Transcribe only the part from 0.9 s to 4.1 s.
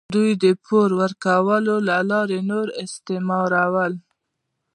ورکولو له لارې نور استثمارول.